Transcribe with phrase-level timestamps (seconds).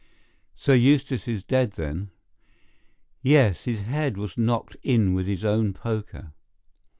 [0.55, 2.09] "Sir Eustace is dead, then?"
[3.21, 6.33] "Yes, his head was knocked in with his own poker."